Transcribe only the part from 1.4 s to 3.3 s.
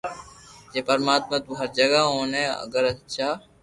تو ھر جگھ ھوئي تو اگر سچا